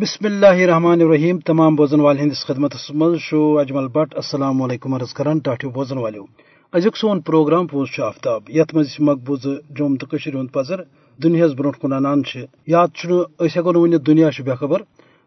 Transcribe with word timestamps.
بسم 0.00 0.26
اللہ 0.26 0.46
الرحمن 0.46 1.00
الرحیم، 1.00 1.38
تمام 1.38 1.74
بوزن 1.76 2.00
والے 2.00 2.20
ہندس 2.22 2.44
خدمت 2.46 2.74
مز 2.94 3.16
شو، 3.20 3.58
اجمل 3.58 3.88
بٹ، 3.88 4.14
السلام 4.16 4.62
علیکم 4.62 4.94
عرض 4.94 5.12
کران 5.14 5.38
ٹاٹو 5.38 5.70
بوزن 5.70 5.98
والو 5.98 6.24
ازیک 6.72 6.96
سون 6.96 7.20
پروگرام 7.20 7.66
پوز 7.66 7.88
آفتاب۔ 8.00 8.42
یت 8.48 8.74
مز 8.74 8.94
مقبوض 8.98 9.46
جوم 9.70 9.96
تو 9.96 10.06
ہند 10.26 10.52
پذر، 10.52 10.82
دنیا 11.18 11.46
برو 11.58 11.70
کن 11.70 11.92
انان 11.92 12.22
یاد 12.66 12.88
ہوں 13.04 13.76
ورنت 13.76 14.06
دنیا 14.06 14.30
بے 14.44 14.54
خبر۔ 14.54 14.82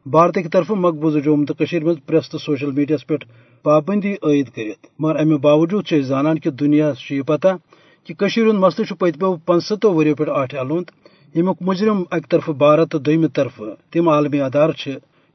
بھارت 0.05 0.35
کی 0.35 0.49
طرف 0.49 0.71
مقبوض 0.71 1.17
جوم 1.23 1.45
تو 1.45 1.53
مز 1.83 1.97
پریس 2.05 2.29
تو 2.29 2.37
سوشل 2.37 2.71
میڈیا 2.71 2.97
پہ 3.07 3.15
پابندی 3.65 4.13
عائد 4.13 4.49
کرت 4.49 4.87
مگر 4.99 5.15
امہ 5.15 5.37
باوجود 5.37 5.93
زانان 6.07 6.39
کہ 6.39 6.49
دنیا 6.49 6.91
یہ 7.09 7.21
پتہ 7.21 7.55
کہ 8.03 8.13
ہند 8.37 8.59
مسئلہ 8.59 8.93
پتمو 8.93 9.35
پنستو 9.35 9.93
وریو 9.93 10.15
پہ 10.15 10.29
آٹھ 10.31 10.55
الوند 10.55 10.91
یمیک 11.35 11.61
مجرم 11.61 12.03
اک 12.11 12.29
طرف 12.31 12.49
بھارت 12.57 12.89
تو 12.91 12.97
دم 12.99 13.25
طرف 13.27 13.61
تم 13.91 14.09
عالمی 14.09 14.39
ادار 14.41 14.69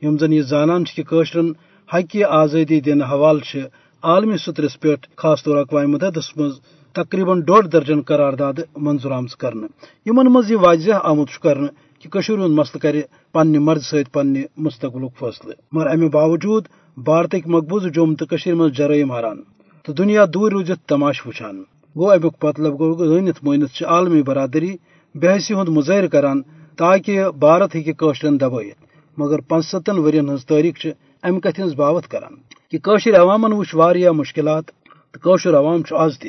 یم 0.02 0.16
زن 0.18 0.32
یہ 0.32 0.42
زانان 0.42 0.84
کہ 0.86 1.02
قشرن 1.02 1.48
حقی 1.88 2.22
آزادی 2.24 2.80
دن 2.80 3.02
حوالہ 3.02 3.66
عالمی 4.02 4.36
سترس 4.36 4.78
پہ 4.80 4.94
خاص 5.16 5.42
طور 5.44 5.56
اقوام 5.56 5.90
متحدس 5.90 6.36
مز 6.36 6.52
تقریباً 6.94 7.40
ڈوڑ 7.40 7.62
درجن 7.66 8.00
قرارداد 8.00 8.60
منظور 8.76 9.10
آمت 9.10 9.36
کرنے 9.36 9.66
یمن 10.06 10.32
مز 10.32 10.50
یہ 10.50 10.56
واضح 10.56 10.92
آمت 11.02 11.38
کر 11.42 11.58
کہ 12.04 12.18
ہند 12.28 12.58
مسئلہ 12.58 12.78
کر 12.78 12.96
پنہ 13.34 13.58
مرض 13.58 13.84
ست 13.84 14.12
پنہ 14.12 14.38
مستقبل 14.56 15.06
فیصلہ 15.18 15.52
مگر 15.72 15.86
امہ 15.86 16.08
باوجود 16.08 16.68
بھارتک 16.96 17.46
مقبوض 17.46 17.86
جوم 17.94 18.14
تو 18.14 18.54
مز 18.54 18.72
جرائم 18.72 19.12
حران 19.12 19.40
تو 19.84 19.92
دنیا 19.92 20.24
دور 20.34 20.52
روزت 20.52 20.88
تماش 20.88 21.26
وچان 21.26 21.62
گو 21.96 22.10
امیک 22.10 22.44
مطلب 22.44 22.78
گو 22.78 23.06
زنت 23.06 23.42
مونت 23.42 23.82
عالمی 23.84 24.22
برادری 24.22 24.76
بحثی 25.14 25.54
ہند 25.54 25.68
مظاہر 25.68 26.06
کران 26.06 26.42
تاکہ 26.76 27.24
بھارت 27.38 27.74
ہیشرن 27.74 28.40
دبائت 28.40 28.76
مگر 29.18 29.38
پنستن 29.38 29.98
ورین 29.98 30.30
ہز 30.30 30.46
تاریخ 30.46 30.86
ام 31.22 31.40
کت 31.40 31.60
ہز 31.60 31.74
باوت 31.74 32.08
کران۔ 32.08 32.34
کہ 32.70 32.78
قشر 32.82 33.20
عوامن 33.20 33.52
وچ 33.52 33.74
واریاہ 33.74 34.12
مشکلات 34.12 34.64
تو 35.12 35.34
عوام 35.34 35.82
آز 35.90 36.18
تہ 36.18 36.28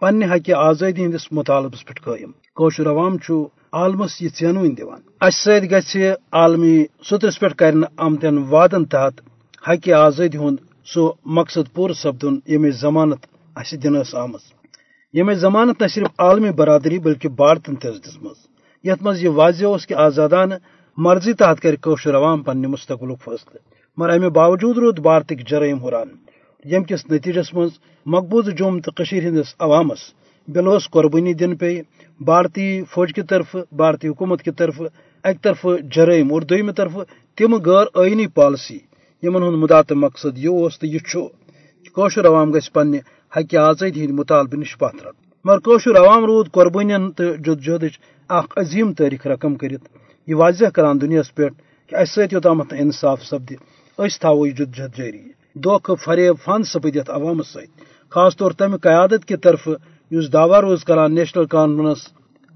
پنہ 0.00 0.24
حقہ 0.24 0.52
آزادی 0.52 1.04
ہندس 1.04 1.32
مطالبس 1.32 1.84
پہ 1.84 1.92
قائم۔ 2.04 2.30
قشر 2.54 2.86
عوام 2.90 3.16
عالمس 3.72 4.22
یہ 4.22 4.28
ژینوین 4.40 4.74
دان 4.78 5.26
اس 5.26 5.34
ست 5.34 5.70
گھ 5.70 5.96
عالمی 6.32 6.84
سترس 7.10 7.40
پہ 7.40 7.46
کر 7.48 7.74
آمتن 7.96 8.38
وادن 8.38 8.84
تحت 8.84 9.20
حقہ 9.68 9.90
آزادی 9.90 10.38
ہند 10.38 10.56
سو 10.86 11.12
مقصد 11.24 11.74
پور 11.74 11.90
سپدن 11.90 12.38
یم 12.46 12.70
ضمانت 12.70 13.26
اس 13.56 13.82
دن 13.82 13.96
آمت 14.12 14.40
یم 15.16 15.32
ضمانت 15.32 15.82
نہ 15.82 15.86
صرف 15.86 16.06
عالمی 16.18 16.50
برادری 16.50 16.98
بلکہ 16.98 17.28
بھارتن 17.28 17.74
تس 17.74 17.96
دم 18.04 18.26
یت 18.84 19.02
مز 19.02 19.24
یہ 19.24 19.28
واضح 19.28 19.66
اس 19.66 19.86
کہ 19.86 19.94
آزادانہ 19.94 20.54
مرضی 20.96 21.32
تحت 21.32 21.60
کرشر 21.60 22.14
عوام 22.14 22.42
پنہ 22.42 22.66
مستقبل 22.66 23.14
فیصلہ 23.24 23.58
مگر 23.96 24.10
امہ 24.10 24.28
باوجود 24.28 24.78
رود 24.78 24.98
بھارتک 24.98 25.48
جرائم 25.48 25.78
حران 25.78 26.08
یم 26.64 26.84
کس 26.84 27.06
نتیجس 27.10 27.54
مز 27.54 27.70
مقبوض 28.06 28.48
جوم 28.48 28.80
تو 28.80 29.02
ہندس 29.12 29.54
عوامس۔ 29.58 30.02
بلوس 30.48 30.90
قربانی 30.90 31.34
دن 31.34 31.56
پی 31.56 31.80
بھارتی 32.20 32.84
فوج 32.84 33.12
کی 33.12 33.22
طرف، 33.22 33.56
بھارتی 33.72 34.08
حکومت 34.08 34.42
کی 34.42 34.50
طرف 34.50 34.82
اک 35.24 35.42
طرف 35.42 35.66
جرائم 35.94 36.32
اور 36.32 36.42
دویم 36.42 36.70
طرف 36.70 36.92
تم 37.36 37.54
غیر 37.54 37.86
آئینی 37.94 38.26
پالسی 38.26 38.78
یمن 39.22 39.42
ہند 39.42 39.56
مدات 39.56 39.92
مقصد 39.92 40.38
یہ 40.38 40.68
تو 40.80 40.86
یہ 40.86 42.26
عوام 42.26 42.52
گھ 42.52 42.72
پنہ 42.72 42.96
حقہ 43.32 43.56
آزادی 43.56 44.04
ہند 44.04 44.10
مطالبہ 44.10 44.56
نش 44.56 44.76
پتر 44.78 45.06
مگر 45.44 45.58
قشر 45.58 45.96
عوام 45.96 46.24
رود 46.24 46.50
قربان 46.50 47.10
تو 47.12 47.24
جد 47.56 47.84
اخ 48.30 48.46
عظیم 48.56 48.92
تاریخ 48.92 49.26
رقم 49.26 49.54
کرت 49.54 49.82
یہ 50.28 50.34
واضح 50.34 50.68
کران 50.74 51.00
دنیا 51.00 51.22
پہ 51.34 51.48
کہ 51.90 51.96
اس 51.96 52.14
سوتام 52.14 52.60
انصاف 52.72 53.22
سپد 53.22 53.52
اس 53.98 54.18
تھو 54.20 54.46
یہ 54.46 54.52
جد 54.52 54.96
جاری. 54.96 55.22
دھوکہ 55.56 55.94
فریب 55.94 56.34
فن 56.44 56.62
سپدت 56.62 57.10
عوام 57.10 57.42
ست 57.42 57.70
خاص 58.12 58.36
طور 58.36 58.50
تمہ 58.50 58.76
قیادت 58.76 59.24
کی 59.24 59.36
طرف 59.36 59.68
اس 60.10 60.32
دعوی 60.32 60.60
روز 60.60 60.84
کران 60.84 61.14
national 61.14 61.46
conference 61.46 62.06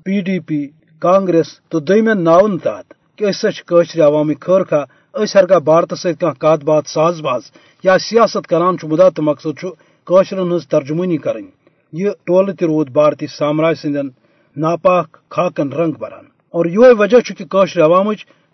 P 0.06 0.20
D 0.20 0.38
P 0.41 0.66
Congress 1.03 1.48
تو 1.69 1.80
دمین 1.80 2.25
ناون 2.25 2.59
تحت 2.59 2.94
کہ 3.19 3.25
اس 3.25 3.41
سا 3.41 4.06
عوامی 4.06 4.34
خیر 4.41 4.64
خواہ 4.64 4.84
اس 5.14 5.36
ہرگاہ 5.36 5.59
بھارت 5.59 5.94
ست 5.98 6.25
کت 6.41 6.64
بات 6.64 6.86
ساز 6.86 7.20
باز 7.20 7.50
یا 7.84 7.98
سیاست 7.98 8.47
کران 8.47 8.76
مدا 8.82 9.09
تو 9.09 9.22
مقصد 9.22 9.64
قشرن 10.10 10.53
ہز 10.53 10.69
ترجمانی 10.69 11.16
کریں 11.16 11.47
یہ 11.93 12.10
ٹولہ 12.25 12.53
تہ 12.53 12.65
رود 12.65 12.88
بھارتی 12.91 13.26
سامراج 13.26 13.76
سندین 13.82 14.09
ناپاک 14.56 15.16
خاکن 15.28 15.72
رنگ 15.72 15.93
بران۔ 15.98 16.25
اور 16.54 16.65
یہ 16.66 16.87
وجہ 16.98 17.21
کہ 17.26 17.44
عوام 17.81 18.09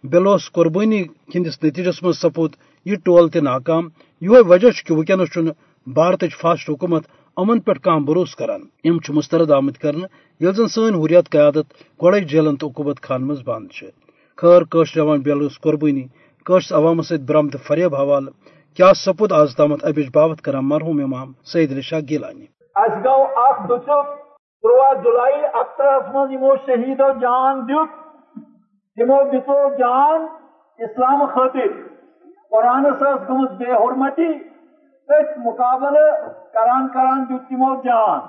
بلوس 0.05 0.53
قربانی 0.53 1.03
ہندس 1.35 1.57
نتیجس 1.65 2.03
من 2.03 2.13
سپود 2.13 2.53
یہ 2.85 2.97
ٹول 3.05 3.29
تہ 3.29 3.39
ناکام۔ 3.39 3.89
یہ 4.21 4.43
وجہ 4.49 4.71
کہ 4.87 4.95
ونکس 4.95 5.39
بھارت 5.87 6.25
فاسٹ 6.41 6.71
حکومت 6.71 7.03
امن 7.37 7.61
پہ 7.61 7.73
کم 7.83 8.05
بروس 8.05 8.35
کران۔ 8.37 8.61
ام 8.85 8.97
مسترد 9.09 9.51
آمت 9.51 9.79
کرنے 9.79 10.07
یل 10.41 10.53
زن 10.53 10.69
سن 10.69 10.95
حریت 10.95 11.29
قیادت 11.31 11.67
گوڑے 12.03 12.21
جیلن 12.21 12.57
تو 12.57 12.67
حکومت 12.67 13.01
خان 13.01 13.23
مز 13.29 13.41
بند 13.45 13.67
خیر 14.37 14.63
عوام 15.01 15.21
بلوس 15.21 15.61
قربانی۔ 15.61 16.05
قشر 16.47 16.77
عوام 16.77 17.03
ست 17.03 17.21
برم 17.29 17.49
تو 17.49 17.59
فریب 17.67 17.95
حوالہ 17.97 18.31
کیا 18.77 18.93
سپود 18.95 19.33
آز 19.33 19.55
تامت 19.57 19.85
ابش 19.85 20.09
باوت 20.15 20.41
کران 20.47 20.65
مرحوم 20.69 20.99
امام 21.05 21.29
سید 21.53 21.71
رشا 21.79 22.01
گیلانی؟ 22.09 22.47
اس 22.77 22.97
گو 23.05 23.15
اخ 23.43 23.63
دچک 23.69 24.11
تروا 24.63 24.93
جولائی 25.05 25.39
اکترس 25.61 26.11
من 26.15 26.33
یمو 26.33 26.51
شہیدو 26.67 27.09
جان 27.21 27.63
دیت 27.69 27.95
تمو 28.97 29.23
دتو 29.33 29.57
جان 29.79 30.27
اسلام 30.79 31.25
خاطر۔ 31.35 31.73
قرآن 32.51 32.91
سس 33.01 33.25
گمت 33.31 33.57
بے 33.63 33.73
حرمتی 33.73 34.29
تک 35.09 35.33
مقابلہ 35.47 36.05
کران 36.53 36.89
کران 36.89 37.25
دیت 37.29 37.49
تمو 37.49 37.75
جان 37.85 38.21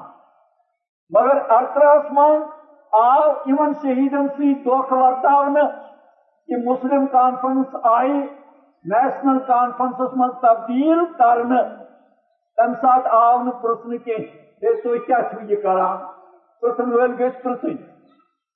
مگر 1.09 1.45
اکترس 1.59 2.11
من 2.11 2.41
آو 3.03 3.29
ایمن 3.45 3.73
شہیدن 3.81 4.27
سی 4.37 4.53
دوکھ 4.63 4.93
ورتاونا 4.93 5.69
کہ 6.47 6.65
مسلم 6.65 7.07
کانفرنس 7.07 7.75
آئی۔ 7.83 8.19
نیشنل 8.85 9.39
کانفرنسس 9.39 10.13
من 10.15 10.29
تبدیل 10.31 11.05
کرنے 11.17 11.61
تم 12.57 12.73
سات 12.73 13.05
آو 13.05 13.43
نا 13.43 13.51
پرسن 13.51 13.97
کی 13.97 14.25
تھی 14.25 14.97
کیا 14.99 15.17
یہ 15.41 15.55
کران 15.55 15.97
پرسن 16.61 16.93
ول 16.93 17.15
گھ 17.19 17.43
پرسن۔ 17.43 17.75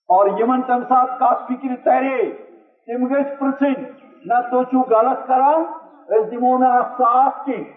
اور 0.08 0.28
یمن 0.40 0.62
تم 0.62 0.84
سات 0.90 1.20
کت 1.20 1.48
فکر 1.48 1.76
ترے 1.84 2.32
تم 2.88 3.08
گھ 3.08 3.40
پرسن۔ 3.40 3.74
نہ 4.26 4.34
تو 4.52 4.64
چھو 4.64 4.82
غلط 4.82 5.28
کران 5.28 5.64
اس 6.14 6.32
دمو 6.32 6.58
نا 6.58 6.82
صاف 6.98 7.46
کی 7.46 7.74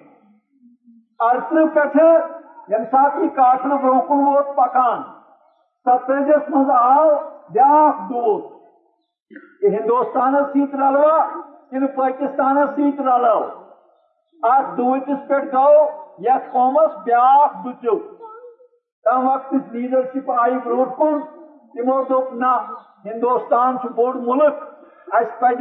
ارسل 1.18 1.68
پہ 1.68 1.98
یم 2.68 2.84
سات 2.90 3.12
یہ 3.16 3.28
کاٹن 3.28 3.68
برو 3.68 4.00
کن 4.00 4.26
ووت 4.26 4.56
پکان۔ 4.56 5.02
سترجس 5.84 6.48
مز 6.48 6.70
آو، 6.70 7.08
بیاکھ 7.50 8.12
دود 8.12 8.42
ہندوستان 9.62 10.34
سیت 10.52 10.74
رلوا۔ 10.74 11.26
کن 11.74 11.86
پاکستان 11.94 12.56
ست 12.74 13.00
رلو 13.00 13.38
ات 14.42 14.66
دوتس 14.76 15.22
پہ 15.28 15.38
گو 15.52 15.70
یس 16.26 16.50
قومس 16.52 16.92
بیاکھ 17.04 17.56
دچو 17.64 17.96
تم 19.06 19.26
وقت 19.28 19.54
لیڈرشپ 19.72 20.30
آئی 20.30 20.58
برو 20.64 20.84
کن 20.98 21.18
تمو 21.74 22.00
دپ 22.10 22.32
نا 22.42 22.52
ہندوستان 23.04 23.76
بوڑ 23.96 24.14
ملک۔ 24.20 24.62
اس 25.14 25.28
پہ 25.40 25.52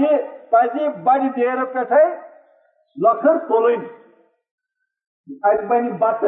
پہ 0.52 0.88
بڑ 1.04 1.18
دیر 1.36 1.64
پہ 1.74 2.04
لکھر 2.96 3.38
تلن 3.48 3.84
ات 5.50 5.64
بن 5.68 5.92
بت 6.00 6.24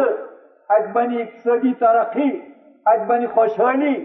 ات 0.70 0.92
بن 0.94 1.18
اقتصادی 1.22 1.74
ترقی 1.80 2.30
ات 2.86 3.08
بن 3.08 3.26
خوشحالی 3.34 3.96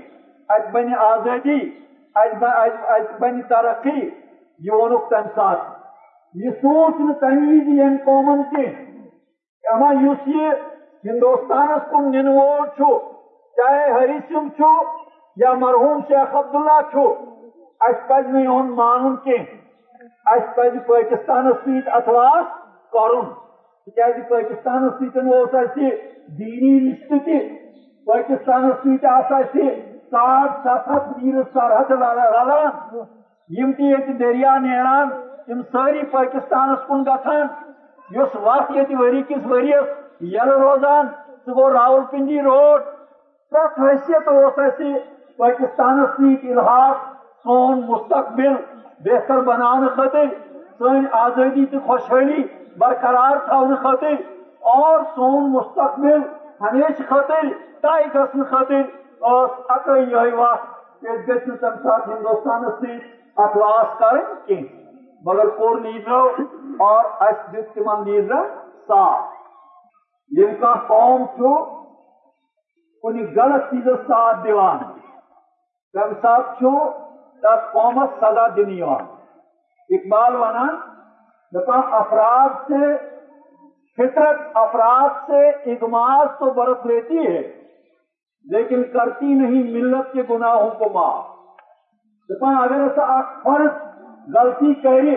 ات 0.49 0.71
بن 0.73 0.95
آزادی 0.95 1.61
ات 2.15 3.21
بن 3.21 3.43
ترقی۔ 3.49 4.09
یہ 4.61 4.73
وونک 4.73 5.15
سات 5.35 5.59
یہ 6.35 6.51
سوچ 6.63 7.01
نا 7.01 7.13
تمہ 7.21 7.53
وز 7.53 8.05
قومن 8.05 8.43
کی۔ 8.51 8.67
اما 9.65 9.89
اس 10.11 10.27
یہ 10.27 10.49
ہندوستان 11.05 11.69
کن 11.91 12.11
نن 12.13 12.29
وول 12.29 12.67
چاہے 13.57 13.91
ہری 13.93 14.19
سنگھ 14.29 14.63
یا 15.37 15.53
مرحوم 15.53 16.01
شیخ 16.09 16.35
عبداللہ 16.35 16.81
اس 17.81 18.07
پز 18.09 18.35
نا 18.35 18.63
مان 18.75 19.17
کی۔ 19.17 19.37
اس 20.33 20.55
پز 20.55 20.77
پاکستان 20.87 21.51
ست 21.63 21.89
اتواس 21.93 22.47
کرن 22.93 23.31
تاز 23.97 24.17
جی 24.17 24.23
پاکستان 24.29 24.89
ست 24.99 25.79
دینی 26.39 26.75
رشتہ 26.81 27.19
تہ 27.25 27.39
پاکستان 28.07 28.71
ست 28.83 29.07
ساٹھ 30.11 30.61
ست 30.65 30.89
ہتھ 30.91 31.09
میل 31.17 31.43
سرحد 31.53 31.91
رلان 31.91 33.20
دریا 33.51 34.57
نیران 34.59 35.09
تم 35.47 35.63
ساری 35.73 36.03
پاکستان 36.11 36.75
کن 36.89 37.05
گھان 37.05 37.47
اس 38.11 38.37
وقت 38.43 38.71
یہ 38.71 38.97
وری 38.97 39.23
کس 39.29 39.47
ورس 39.47 39.89
یل 40.35 40.51
روزان 40.63 41.07
سہ 41.45 41.51
گو 41.51 41.69
راول 41.73 42.03
پنڈی 42.11 42.41
روڈ 42.41 42.83
پریت 43.53 43.79
حیثیت 43.79 44.29
اس 44.29 44.81
پاکستان 45.37 46.05
ست 46.07 46.45
الحاق، 46.45 46.97
سون 47.45 47.81
مستقبل، 47.89 48.55
بہتر 49.05 49.41
بنانے 49.43 49.89
خاطر 49.97 50.27
سن 50.79 51.07
آزادی 51.13 51.67
تو 51.67 51.79
خوشحالی 51.87 52.43
برقرار 52.79 53.37
تھونے 53.47 53.77
خاطر 53.83 54.15
اور 54.73 54.99
سون 55.15 55.51
مستقبل 55.53 56.21
ہمیشہ 56.61 57.09
خاطر 57.09 57.49
طے 57.83 58.03
گھن 58.13 58.45
خاطر 58.51 58.83
اکے 59.69 60.01
یہ 60.01 60.35
وت 60.35 60.69
کہ 61.03 61.17
گھن 61.27 61.57
تمہ 61.57 61.83
سات 61.83 62.09
ہندوستان 62.09 62.71
سی 62.81 62.99
اخلاص 63.37 63.99
کریں 63.99 64.47
کی 64.47 64.67
مگر 65.25 65.49
کور 65.49 65.77
لیڈرو 65.77 66.29
اور 66.79 67.05
اس 67.05 67.53
دیت 67.53 67.75
تمن 67.75 68.05
لیڈر 68.05 68.49
ساتھ۔ 68.89 69.35
یم 70.31 70.55
کا 70.61 70.75
قوم 70.87 71.25
چھو 71.27 71.53
کن 73.05 73.19
غلط 73.37 73.63
چیز 73.71 73.85
ساتھ 73.85 74.37
دیوان 74.45 74.79
تم 75.95 76.13
سات 76.23 76.43
چھو، 76.59 76.91
تب 77.43 77.73
قومس 77.73 78.11
سزا 78.21 78.47
دن 78.49 78.83
اقبال 78.83 80.35
ونان 80.35 80.77
دپان 81.53 81.81
افراد 81.93 82.49
سے، 82.49 82.97
فطرت 83.99 84.37
افراد 84.55 85.09
سے 85.27 85.49
اغماز 85.49 86.29
تو 86.39 86.51
برف 86.51 86.87
لیتی 86.87 87.27
ہے، 87.27 87.41
لیکن 88.45 88.85
کرتی 88.85 89.27
نہیں، 89.27 89.63
ملت 89.63 90.13
کے 90.13 90.23
گناہوں 90.31 90.71
کو 90.71 90.85
معاف۔ 90.95 91.40
دپان 92.31 92.57
اگر 92.57 92.81
ایسا 92.81 93.21
فرض، 93.43 93.71
غلطی 94.35 94.75
کرے 94.75 95.15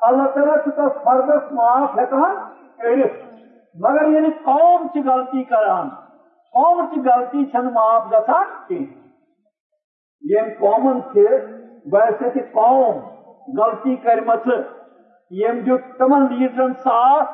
اللہ 0.00 0.28
تعالیٰ 0.34 0.56
تس 0.64 1.02
فردس 1.04 1.52
معاف 1.52 1.98
ہکان 1.98 2.36
کرت 2.78 3.18
مگر 3.74 4.08
یعنی 4.08 4.30
قوم 4.30 4.86
چی 4.92 5.00
غلطی 5.08 5.44
کران 5.44 5.88
قوم 6.54 6.86
چی 6.86 7.00
غلطی 7.00 7.44
چھن 7.46 7.66
معاف 7.74 8.06
گژھان 8.12 8.44
کی 8.68 8.86
یم 10.22 10.48
قومن 10.58 11.00
سے 11.12 11.26
ویسے 11.92 12.30
کہ 12.30 12.40
قوم 12.52 12.98
غلطی 13.60 13.96
کرمت 13.96 14.48
یم 15.30 15.58
جو 15.58 15.76
تمن 15.98 16.26
لیڈرن 16.34 16.72
ساتھ 16.74 17.30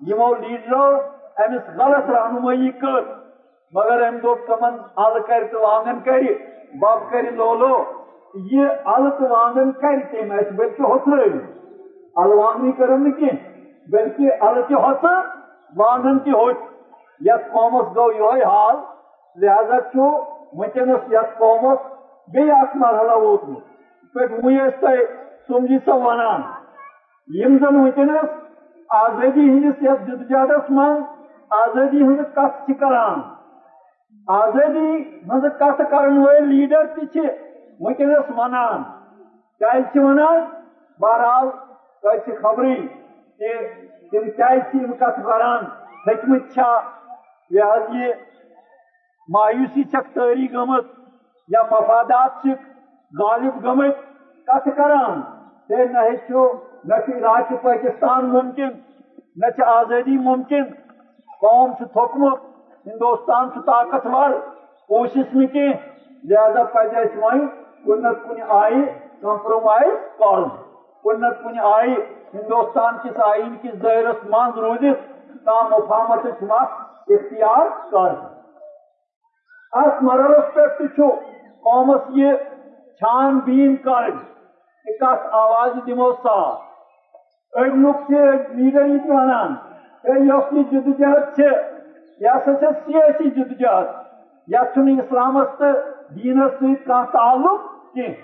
یمو 0.00 0.34
لیڈرو 0.34 0.82
امس 1.36 1.68
غلط 1.78 2.10
رہنمائی 2.10 2.70
کر۔ 2.70 3.00
مگر 3.72 4.06
ام 4.06 4.18
دو 4.18 4.34
تمن 4.46 4.76
ال 4.96 5.20
کر 5.26 5.46
تو 5.52 5.60
وانگن 5.60 6.00
کر 6.04 6.22
بب 6.74 7.10
کر 7.10 7.30
لولو۔ 7.32 7.84
یہ 8.34 8.66
ال 8.84 9.08
تو 9.10 9.28
وانگن 9.28 9.70
تم 9.72 10.56
بلکہ 10.56 10.82
ہوتر 10.82 11.18
ال 12.16 12.32
وانگنی 12.32 12.72
کرم 12.72 13.10
کی 13.12 13.30
بلکہ 13.88 14.44
ال 14.44 14.60
تہ 14.62 14.74
ہوت 14.74 15.04
وانگن 15.74 16.18
تہ 16.18 16.30
ہوت 16.30 16.56
یت 17.20 17.52
قومس 17.52 17.96
گو 17.96 18.10
یہ 18.12 18.44
حال، 18.44 18.76
لہذا 19.38 19.80
چھو 19.92 20.10
ونکس 20.52 21.12
یت 21.12 21.38
قومس 21.38 21.78
بیٚیہِ 22.28 22.60
اکھ 22.60 22.76
مرحلہ 22.76 23.16
ووتمُت 23.16 23.64
پٲٹھۍ 24.14 24.44
وٕنۍ 24.44 24.58
ٲسۍ 24.58 24.80
تۄہہِ 24.80 25.04
سمجھی 25.48 25.78
سا 25.84 25.94
ونان 25.94 26.42
یم 27.28 27.56
زن 27.58 27.76
ونکس 27.76 28.36
آزادی 28.90 29.48
ہندس 29.48 29.82
یتھ 29.82 30.06
جدجہدس 30.06 30.70
من 30.70 31.02
آزادی 31.50 32.02
ہند 32.02 32.20
کت 32.34 32.70
کران 32.80 33.20
آزادی 34.28 34.88
ہند 35.30 35.44
کت 35.58 35.82
کرن 35.90 36.18
ول 36.18 36.48
لیڈر 36.48 36.86
تہ 36.86 37.26
ونکس 37.80 38.30
ونان 38.36 38.82
کیا 39.60 39.72
ونان 39.96 40.44
بہرحال 41.00 41.48
تہ 42.02 42.40
خبری 42.42 42.76
کہ 43.40 43.52
تم 44.12 44.30
کیا 44.30 44.48
کت 44.70 45.20
کران 45.26 45.64
ہکمت 46.06 46.52
چھا 46.54 46.70
یہ 47.50 47.72
حظ 47.72 47.94
یہ 47.94 48.12
مایوسی 49.28 49.84
چھک 49.84 50.14
تاری 50.14 50.52
گمت 50.52 50.86
یا 51.48 51.62
مفادات 51.70 52.42
چھ 52.42 52.66
غالب 53.12 53.64
گمت 53.64 54.00
کت 54.48 54.68
کران 54.76 55.20
تے 55.68 55.84
نہ 55.84 56.04
ہیچو 56.08 56.46
نہ 56.84 56.94
عراق 57.14 57.52
پاکستان 57.62 58.28
ممکن 58.30 58.68
نہ 59.36 59.64
آزادی 59.68 60.16
ممکن 60.20 60.62
قوم 61.40 61.72
سے 61.78 61.84
تھوکمت 61.92 62.46
ہندوستان 62.86 63.48
سے 63.54 63.60
طاقتور 63.66 64.30
کوشش 64.90 65.34
میں 65.34 65.46
کی 65.46 65.66
لہذا 66.24 66.62
پہ 66.74 66.86
وی 66.88 67.06
کن 67.06 67.46
نت 67.96 68.22
کن 68.24 68.40
آئی 68.48 68.82
کمپرومائز 69.22 69.92
کر 70.18 70.42
کن 71.04 71.30
کن 71.42 71.58
آئی 71.58 71.94
ہندوستان 72.34 72.96
کس 73.04 73.20
آئین 73.26 73.56
کس 73.62 73.82
دائرس 73.82 74.24
من 74.24 74.58
روزت 74.58 75.06
تا 75.44 75.62
مفاہمت 75.62 76.42
مس 76.42 76.68
اختیار 77.08 77.66
کر۔ 77.90 78.14
اس 79.72 80.02
مرحلس 80.02 80.54
پہ 80.54 80.86
قومس 81.62 82.00
یہ 82.08 82.32
چھان 83.00 83.38
بین 83.38 83.76
کر۔ 83.76 84.10
کت 85.00 85.26
آواز 85.30 85.70
دمو 85.86 86.10
صاف 86.12 86.56
أڑ 87.60 87.66
لُکھ 87.66 88.06
چھِ 88.06 88.14
لیڈر 88.54 88.86
یہِ 88.86 89.00
تہِ 89.02 89.10
وَنان 89.10 89.54
ہے 90.04 90.18
یۄس 90.26 90.52
یہِ 90.52 90.64
جدوجہد 90.70 91.34
چھِ 91.34 91.42
یہِ 92.20 92.28
ہسا 92.28 92.54
چھِ 92.54 92.66
سیٲسی 92.84 93.30
جدوجہد 93.30 93.86
یتھ 94.46 94.72
چھُنہٕ 94.74 94.98
اِسلامس 94.98 95.58
تہٕ 95.58 95.74
دیٖنس 96.16 96.52
سۭتۍ 96.52 96.74
کانٛہہ 96.86 97.12
کینٛہہ 97.94 98.14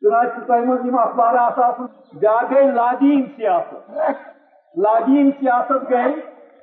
چنانچہ 0.00 0.46
تۄہہِ 0.46 0.66
منٛز 0.66 0.86
یِم 0.86 0.98
اخبارات 0.98 1.58
آسن 1.58 1.86
بیٛاکھ 2.18 2.52
گٔے 2.52 2.70
لادیٖن 2.70 3.22
سیاست۔ 3.36 3.90
لادیٖن 4.76 5.30
سیاست 5.30 5.90
گٔے 5.90 6.08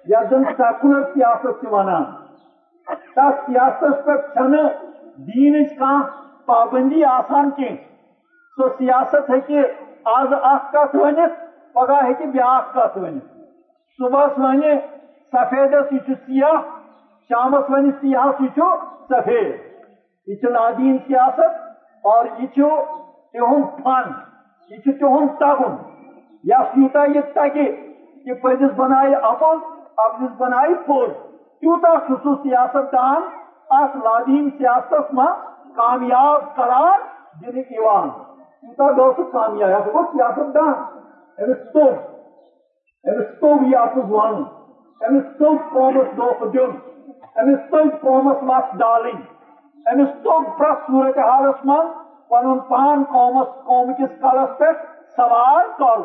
یتھ 0.06 0.30
زن 0.30 0.44
سیکولر 0.58 1.04
سیاست 1.04 1.62
چھِ 1.62 1.72
ونان 1.72 2.04
تتھ 3.16 3.40
سیاستس 3.46 4.06
پٮ۪ٹھ 4.06 4.34
چھنہٕ 4.34 4.70
دیٖنٕچ 5.28 5.78
کانٛہہ 5.78 6.08
پابندی 6.46 7.04
آسان 7.04 7.50
کینٛہہ 7.50 7.76
سو 8.56 8.70
سیاست 8.70 9.30
ہیٚکہِ 9.30 9.64
آز 10.06 10.34
اکھ 10.42 10.72
کتھ 10.72 10.96
ؤنِتھ 10.96 11.40
پگہ 11.74 12.04
ہیٚکہِ 12.04 12.28
بیاکھ 12.28 12.74
کتھ 12.74 12.98
ؤنِتھ 12.98 13.26
صبحس 13.98 14.38
ونہِ 14.38 14.76
سفیدس 15.34 15.94
یہ 15.94 16.14
سیاہ 16.26 16.62
شامس 17.30 17.70
ونہِ 17.70 17.92
سیاہس 18.02 18.42
یہ 18.42 18.62
سفید۔ 19.10 19.56
یہ 20.28 20.50
لادین 20.50 20.98
سیاست۔ 21.08 21.61
اور 22.04 22.26
یہ 22.38 22.48
تہد 22.56 23.82
فن 23.84 24.12
یہ 24.70 24.92
تہد 25.00 25.40
تگن 25.40 25.76
یس 26.44 26.78
یوتا 26.78 27.04
یہ 27.04 27.34
تگہ 27.34 27.66
کہ 28.26 28.34
پزس 28.34 28.74
بنائے 28.76 29.14
اپز 29.24 29.60
اپزس 29.98 30.36
بنائے 30.38 30.74
پوز 30.86 31.10
تیوتا 31.60 31.94
سہ 32.08 32.34
سیاست 32.44 32.92
دان 32.94 33.22
ات 33.70 33.96
لادین 33.96 34.50
سیاست 34.58 35.14
من 35.14 35.32
کامیاب 35.76 36.56
قرار 36.56 37.00
دن 37.42 37.62
تیوتا 37.62 38.92
گو 38.92 39.12
سہ 39.18 39.32
کامیاب 39.32 39.70
یہ 39.70 39.94
گو 39.94 40.04
سیاست 40.12 40.54
دان۔ 40.56 40.74
أمس 41.38 41.62
توٚگ 41.74 41.94
أمس 43.06 43.40
توٚگ 43.40 43.64
یہِ 43.64 43.76
اَپُز 43.76 44.12
وَنُن 44.12 44.44
أمس 45.02 45.38
توٚگ 45.38 45.58
قومَس 45.74 46.16
دھوکہٕ 46.18 46.52
دیُن 46.54 46.72
أمس 47.36 47.70
توٚگ 47.72 47.90
قومَس 48.02 48.44
وَتھ 48.44 48.76
ڈالٕنۍ 48.78 49.22
أمس 49.90 50.10
توٚگ 50.24 50.44
پرٛٮ۪تھ 50.58 50.86
صوٗرت 50.88 51.18
حالَس 51.18 51.66
منٛز 51.66 51.90
پَنُن 52.30 52.60
پان 52.68 53.04
قومَس 53.12 53.48
قومہٕ 53.66 53.98
کِس 53.98 54.12
کلس 54.22 54.58
پٮ۪ٹھ 54.58 54.86
سوار 55.16 55.64
کرُن 55.78 56.04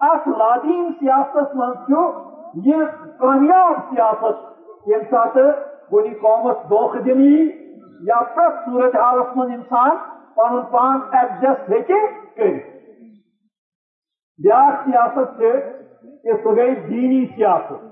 اَتھ 0.00 0.28
لادیٖن 0.38 0.90
سیاستس 1.00 1.54
منٛز 1.54 1.76
چھُ 1.86 2.68
یہِ 2.68 2.84
کامیاب 3.18 3.72
سیاست 3.90 4.36
ییٚمہِ 4.86 5.10
ساتہٕ 5.10 5.50
کُنہِ 5.90 6.14
قومَس 6.20 6.56
دھوکہٕ 6.70 7.02
دِنہٕ 7.04 7.24
یی 7.24 7.44
یا 8.08 8.20
پرٛٮ۪تھ 8.34 8.64
صوٗرت 8.64 8.96
حالَس 8.96 9.36
منٛز 9.36 9.50
اِنسان 9.56 9.96
پَنُن 10.36 10.62
پان 10.70 10.98
ایڈجسٹ 11.12 11.70
ہیٚکہِ 11.70 12.00
کٔرِتھ 12.36 12.68
بیاکھ 14.38 14.88
سیاست 14.88 15.36
سے 15.36 15.50
کہ 16.22 16.32
سہ 16.42 16.54
گئی 16.56 16.74
دینی 16.88 17.24
سیاست 17.34 17.82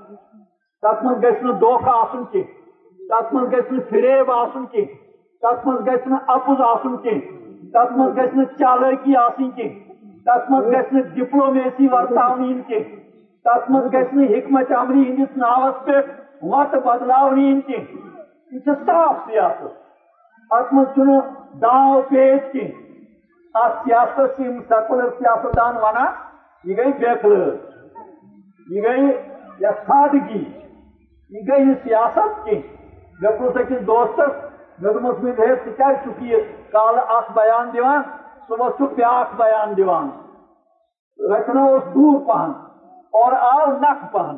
تک 0.83 1.05
من 1.05 1.21
گھس 1.23 1.43
دھوکہ 1.61 1.91
آسن 1.91 2.25
کی 2.33 2.43
تک 3.11 3.35
من 3.35 3.51
گھس 3.51 3.73
فریب 3.91 4.31
آسن 4.31 4.67
کی 4.73 4.85
تک 5.43 5.67
من 5.67 5.85
گھس 5.87 6.13
اپز 6.27 6.61
آسن 6.61 6.97
کی 6.97 7.19
تک 7.75 7.93
من 7.97 8.17
گھس 8.17 8.57
چالکی 8.59 9.17
آسن 9.17 9.51
کی 9.51 9.69
تک 10.27 10.51
من 10.51 10.71
گھس 10.73 10.93
ڈپلومیسی 11.15 11.89
ورتاون 11.89 12.61
کی 12.63 12.83
تک 13.45 13.71
من 13.71 13.87
گھس 13.93 14.15
حکمت 14.33 14.73
عملی 14.73 15.09
ہندس 15.09 15.37
ناوس 15.37 15.85
پہ 15.85 16.01
وت 16.43 16.75
کی 17.67 17.77
یہ 18.53 18.73
صاف 18.87 19.17
سیاست۔ 19.27 19.73
ات 20.51 20.73
من 20.73 20.85
داو 21.63 22.01
پیش 22.09 22.41
کی 22.53 22.67
ات 23.55 23.73
سیاست 23.85 24.37
سیکولر 24.37 25.09
سیاستدان 25.19 25.77
ونان 25.77 26.13
یہ 26.65 26.77
گئی 26.77 26.93
بیخل 26.93 27.35
یہ 28.67 28.83
گئی 28.83 29.11
یا 29.61 29.71
سادگی 29.87 30.43
یہ 31.33 31.41
گئی 31.49 31.75
سیاست 31.83 32.45
کی 32.45 32.57
مے 33.21 33.37
پوچھ 33.39 33.57
أکِس 33.57 33.87
دوستس 33.87 34.48
دوٚپمس 34.83 35.23
مےٚ 35.23 35.35
ہے 35.39 35.47
ژٕ 35.55 35.77
کیٛازِ 35.77 35.97
چھُکھ 36.05 36.23
یہِ 36.23 36.41
کالہٕ 36.73 37.17
اکھ 37.17 37.31
بیان 37.37 37.73
دِوان 37.75 38.03
صبحس 38.49 38.77
چھُکھ 38.79 38.95
بیان 39.39 39.77
دِوان 39.77 40.09
رچنا 41.19 41.63
اوس 41.69 41.83
دوٗر 41.95 42.19
پہن 42.27 42.53
اور 43.21 43.33
آو 43.51 43.71
نکھ 43.81 44.05
پہن 44.13 44.37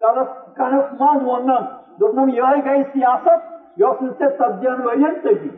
کلس 0.00 0.28
کنس 0.56 0.92
منٛز 1.00 1.22
ووٚننم 1.22 1.64
دوٚپنم 2.00 2.28
یِہے 2.28 2.60
گٔے 2.64 2.82
سیاست 2.92 3.50
یۄس 3.80 4.02
نہٕ 4.02 4.18
ژےٚ 4.18 4.30
ژتجیَن 4.38 4.86
ؤرین 4.86 5.20
تٔجی 5.22 5.50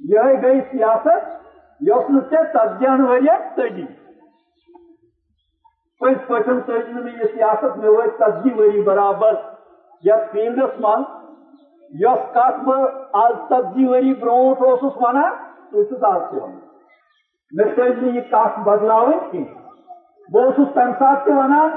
یِہے 0.00 0.34
گٔے 0.42 0.60
سیاست 0.70 1.26
یۄس 1.80 2.10
نہٕ 2.10 2.30
ژےٚ 2.30 2.44
ژتجیَن 2.52 3.04
ؤرین 3.06 3.48
تٔجی 3.56 3.86
پز 6.00 6.26
پٹن 6.26 6.60
سج 6.66 6.90
یہ 7.06 7.24
سیاست 7.34 7.76
میں 7.76 7.90
وت 7.90 8.18
ژتجی 8.18 8.52
وری 8.58 8.82
برابر 8.82 9.34
یتھ 10.04 10.30
فیلڈس 10.32 10.80
من 10.80 11.02
یس 11.90 12.24
کت 12.32 12.58
بہ 12.64 12.74
آج 13.18 13.34
ژتجی 13.34 13.86
وری 13.86 14.14
برونٹ 14.14 14.62
اوسس 14.62 14.96
ونان 15.02 15.84
سہ 15.84 16.04
آج 16.06 16.20
تہ 16.30 16.46
مے 17.52 17.64
سج 17.76 18.02
یہ 18.06 18.20
کت 18.30 18.58
کی 19.30 19.44
بہت 20.28 20.74
تمہ 20.74 20.92
سات 20.98 21.24
تہ 21.24 21.36
ونان 21.38 21.70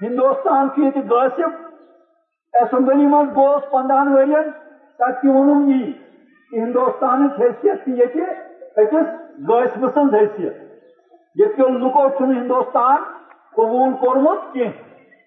ہندوستان 0.00 0.68
کی 0.74 0.82
یہ 0.82 1.00
غاصب 1.10 1.64
اسمبلی 2.54 3.06
من 3.06 3.34
گوس 3.36 3.70
پندہن 3.70 4.12
ورین 4.14 4.50
تک 4.98 5.20
تہ 5.22 5.28
وونم 5.28 5.70
یہ 5.70 5.92
کہ 6.52 6.56
ہندوستان 6.56 7.28
حیثیت 7.38 7.84
تہ 7.84 7.90
یہ 7.90 8.80
أکس 8.80 9.12
غاصب 9.48 9.86
سن 9.94 10.14
حیثیت 10.14 10.64
یہ 11.36 11.68
لکو 11.76 12.08
چھ 12.08 12.22
ہندوستان 12.30 13.02
قبول 13.54 13.92
کورمت 14.00 14.52
کی 14.52 14.68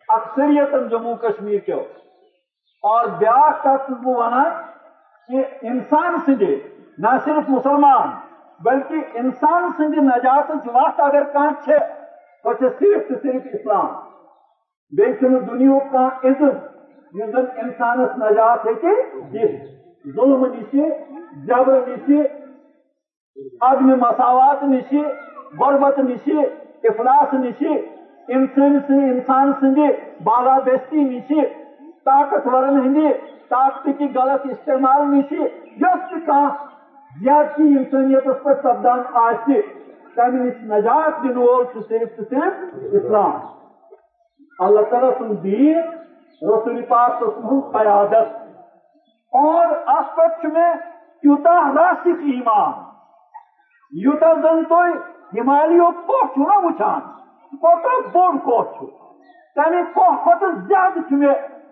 اکثریت 0.09 0.75
جموں 0.91 1.15
کشمیر 1.21 1.59
کے 1.65 1.73
اور 2.83 3.07
بیا 3.19 3.49
کت 3.63 3.91
ونان 4.05 4.51
کہ 5.29 5.43
انسان 5.61 6.17
سندے 6.25 6.55
نہ 6.97 7.15
صرف 7.25 7.49
مسلمان، 7.49 8.09
بلکہ 8.59 9.17
انسان 9.19 9.69
سند 9.77 9.97
نجات 10.03 10.51
وت 10.65 10.99
اگر 10.99 11.23
کان 11.23 11.53
چھے، 11.65 11.77
تو 12.43 12.53
چھے 12.53 12.69
صرف 12.79 13.21
صرف 13.21 13.47
اسلام۔ 13.53 13.87
بیچن 14.91 15.35
دنیا 15.47 15.77
کا 15.91 16.07
عزت 16.23 16.67
اس 17.13 17.31
زن 17.31 17.45
انسانس 17.57 18.17
نجات 18.17 18.65
ہے 18.65 19.43
ظلم 20.15 20.45
نش 20.45 20.75
جبر 21.47 21.79
نش 21.87 22.09
عدم 23.61 23.89
مساوات 23.99 24.63
نش 24.63 24.93
غربت 25.59 25.99
نش 25.99 26.29
افلاس 26.83 27.33
نش 27.33 27.63
انسان 28.27 28.77
انسان 28.89 29.51
سند 29.59 29.79
بالا 30.23 30.57
دستی 30.59 31.03
نش 31.03 31.31
طاقتورن 32.09 32.79
ہند 32.79 32.97
طاقت 33.49 33.89
کی 33.97 34.07
غلط 34.15 34.41
استعمال 34.43 35.01
نش 35.01 35.33
یس 37.21 37.49
انسانیت 37.57 38.23
پہ 38.25 38.53
سپدان 38.63 38.99
آئے 39.13 39.61
نش 40.17 40.63
نجات 40.63 41.23
دن 41.23 41.37
وول 41.37 41.65
صرف 41.73 42.17
تو 42.17 42.23
صرف 42.23 42.53
اسلام۔ 42.73 43.33
اللہ 44.59 44.81
تعالیٰ 44.81 45.09
سن 45.17 45.43
دین، 45.43 45.77
رسول 46.41 46.81
پاک 46.81 47.11
سن 47.19 47.59
قیادت۔ 47.59 48.35
اور 49.33 49.67
اس 49.67 50.15
پہ 50.15 50.47
میں 50.47 50.73
تیوتا 51.21 51.71
راسک 51.73 52.07
ایمان۔ 52.07 52.89
یوتا 53.91 54.33
زن 54.33 54.63
تو 54.63 54.81
ہمالیو 55.33 55.91
کو 55.91 56.17
نا 56.37 56.57
وچان 56.57 56.99
کوتا 57.57 58.07
بوڑ 58.13 58.37
کوت 58.37 58.93
تمہ 59.55 59.93
کوہ 59.93 60.15
کھت 60.23 60.43
زیادہ 60.67 61.13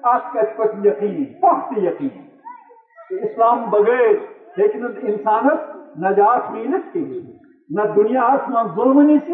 چھ 0.03 0.33
مے 0.33 0.39
ات 0.39 0.57
کت 0.57 0.57
پت 0.57 0.85
یقین 0.85 1.33
پخت 1.33 1.77
یقین 1.77 3.23
اسلام 3.23 3.69
بغیر 3.69 4.11
لیکن 4.57 4.85
انسانس 4.85 5.75
نجات 5.97 6.51
ملت 6.51 6.93
کی 6.93 7.21
نہ 7.69 7.81
دنیا 7.95 8.35
من 8.47 8.67
ظلم 8.75 9.01
نش 9.01 9.29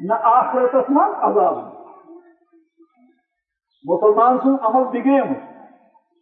نہ 0.00 0.14
آخرت 0.22 0.90
من 0.90 1.14
عذاب 1.20 1.58
مسلمان 3.84 4.38
سن 4.38 4.54
عمل 4.62 4.84
بگیم 4.84 5.32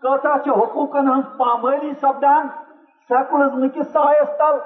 کوتا 0.03 0.35
حقوقن 0.47 1.09
ہن 1.09 1.21
پامالی 1.37 1.93
سپدان 2.01 2.47
سیکولرزم 3.11 3.69
کس 3.69 3.93
سایس 3.93 4.37
تل 4.39 4.59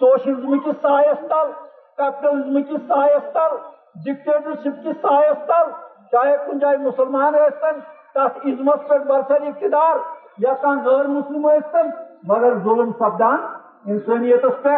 سوشلزم 0.00 0.58
کس 0.58 0.80
سایس 0.82 1.20
تل 1.28 1.50
کیپٹلزم 1.98 2.62
کس 2.62 2.86
سایس 2.88 3.32
تل 3.32 3.56
ڈکٹیٹرشپ 4.04 4.84
کس 4.84 5.00
سایس 5.02 5.46
تل 5.46 5.70
چاہے 6.12 6.36
کن 6.46 6.58
جائے 6.58 6.76
مسلمان 6.76 7.32
ٲسۍتن 7.32 7.80
تس 8.14 8.44
عزمس 8.46 8.88
پہ 8.88 8.98
برسر 8.98 9.46
اقتدار. 9.46 9.96
یا 10.38 10.54
کان 10.60 10.78
غیر 10.84 11.06
مسلم 11.06 11.48
ٲسۍتن 11.48 11.90
مگر 12.28 12.58
ظلم 12.64 12.92
سپدان 12.98 13.38
انسانیت 13.86 14.46
پہ 14.62 14.76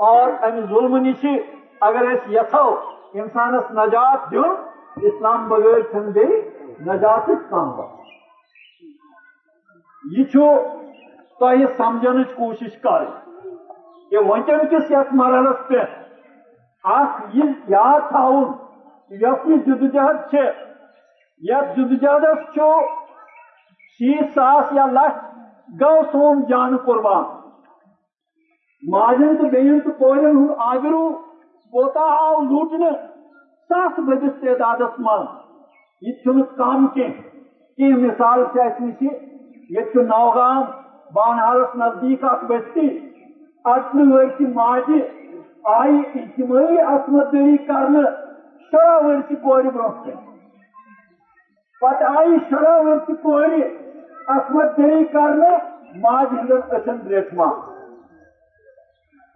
اور 0.00 0.30
ام 0.42 0.60
ظلم 0.60 0.96
نش 0.96 1.26
اگر 1.80 2.10
اس 2.10 2.20
یھو 2.26 2.76
انسانس 3.14 3.70
نجات 3.70 4.30
دن 4.30 4.44
اسلام 5.02 5.48
بغیر 5.48 5.80
چھ 5.80 5.96
بیٚیہِ 5.96 6.44
نجات 6.80 7.30
کم 7.50 7.80
یہ 10.10 10.24
تہ 11.40 11.72
سمجھن 11.76 12.24
کوشش 12.24 12.80
کر۔ 12.80 13.04
کہ 14.10 14.18
ونکن 14.18 14.58
کس 14.58 14.90
یت 14.90 15.14
مرحلس 15.14 15.68
پہ؟ 15.68 15.84
اخ 16.84 17.08
یہ 17.32 17.44
یاد 17.68 18.00
تھاؤن 18.08 18.52
یس 19.10 19.38
یہ 19.44 19.56
جدوجہد 19.56 20.34
یت 21.38 21.76
جدوجہدس 21.76 22.54
شیت 23.80 24.34
ساس 24.34 24.72
یا 24.72 24.86
لچھ 24.86 25.24
گو 25.82 26.02
سون 26.12 26.44
جان 26.48 26.76
قربان۔ 26.76 27.39
ماجن 28.82 29.36
تو 29.36 29.48
بین 29.48 29.78
تو 29.80 29.90
کورن 29.98 30.36
ہند 30.36 30.50
آبرو 30.66 31.08
کوتا 31.72 32.04
آو 32.12 32.40
لوٹنے 32.42 32.90
ساس 33.70 33.98
بدس 34.06 34.40
تعداد 34.40 34.98
من 34.98 35.24
یہ 36.02 36.42
کم 36.56 36.86
کی 36.94 37.92
مثال 37.96 38.44
سے 38.52 38.60
اس 38.60 38.80
نش 38.80 39.02
یہ 39.70 40.00
نوگام 40.02 40.62
بانہالس 41.10 41.76
نزدیک 41.76 42.24
اخ 42.24 42.44
بستی 42.44 42.88
اٹن 43.64 44.12
ورس 44.12 44.40
ماجہ 44.54 45.00
آئی 45.70 45.96
اجتماعی 46.14 46.78
عصمت 46.86 47.32
دری 47.32 47.56
کرنے 47.66 48.04
شرح 48.72 48.98
ورس 49.06 49.32
کور 49.42 49.62
برہ 49.64 50.14
پتہ 51.82 52.04
آئی 52.16 52.36
شرح 52.50 52.80
ورس 52.80 53.20
کور 53.22 53.58
عصمت 54.28 54.76
دری 54.76 55.04
کرنے 55.12 55.56
ماج 55.98 56.34
ہندن 56.34 56.74
اچھن 56.76 57.06
ریٹما 57.06 57.50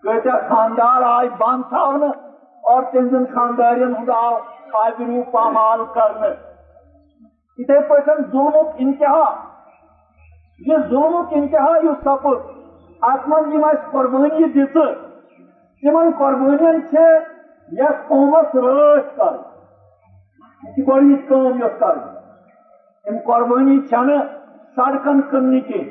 کتیا 0.05 0.37
خاندار 0.49 1.03
آئی 1.03 1.29
بند 1.29 1.63
تھونے 1.69 2.09
اور 2.71 2.83
تہذن 2.93 3.25
خاندارین 3.35 3.95
ہند 3.97 4.09
آو 4.09 4.35
آبرو 4.81 5.23
پامال 5.31 5.85
کرنے۔ 5.95 6.29
اتھے 7.59 7.81
پہ 7.89 8.01
ظلم 8.07 8.57
انتہا۔ 8.77 9.25
یہ 10.67 10.77
ظلم 10.91 11.17
انتہا 11.31 11.77
یہ 11.83 11.91
سپد 12.05 12.53
ات 13.03 13.29
من 13.29 13.71
قربانی 13.91 14.45
دت 14.55 14.79
تمن 15.83 16.11
قربانین 16.19 16.81
یس 17.79 18.07
قومس 18.09 18.55
رٲچھ 18.55 19.17
کر۔ 19.17 19.37
یہ 20.77 20.85
گۄڈنِچ 20.89 21.29
کٲم 21.29 21.63
یۄس 21.63 21.79
کَرٕنۍ 21.79 22.13
تِم 23.05 23.17
قۄربٲنی 23.27 23.81
چھنہٕ 23.81 24.23
سڑکن 24.77 25.21
کٕننہِ 25.21 25.67
کینٛہہ 25.67 25.91